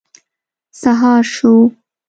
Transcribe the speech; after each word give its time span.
سهار 0.81 1.21
شو. 1.33 1.53